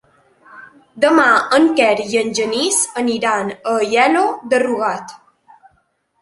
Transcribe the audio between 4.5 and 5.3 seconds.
de Rugat.